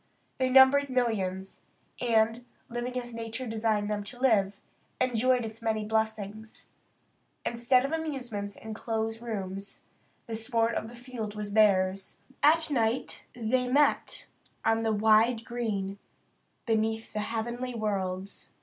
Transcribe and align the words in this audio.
They 0.39 0.49
numbered 0.49 0.89
millions; 0.89 1.61
and, 2.01 2.43
living 2.69 2.99
as 2.99 3.13
nature 3.13 3.45
designed 3.45 3.87
them 3.87 4.03
to 4.05 4.19
live, 4.19 4.59
enjoyed 4.99 5.45
its 5.45 5.61
many 5.61 5.85
blessings. 5.85 6.65
Instead 7.45 7.85
of 7.85 7.91
amusements 7.91 8.55
in 8.55 8.73
close 8.73 9.21
rooms, 9.21 9.83
the 10.25 10.35
sport 10.35 10.73
of 10.73 10.89
the 10.89 10.95
field 10.95 11.35
was 11.35 11.53
theirs. 11.53 12.17
At 12.41 12.71
night 12.71 13.27
they 13.35 13.67
met 13.67 14.25
on 14.65 14.81
the 14.81 14.91
wide 14.91 15.45
green 15.45 15.99
beneath 16.65 17.13
the 17.13 17.19
heavenly 17.19 17.75
worlds 17.75 17.75
the 17.75 18.09
ah 18.09 18.41
nung 18.41 18.47
o 18.47 18.47
kah. 18.47 18.59